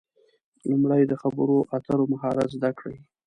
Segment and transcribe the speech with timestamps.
[0.69, 2.97] لومړی د خبرو اترو مهارت زده کړئ.